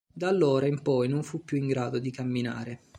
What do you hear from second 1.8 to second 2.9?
di camminare.